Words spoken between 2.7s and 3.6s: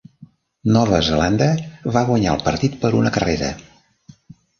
per una carrera.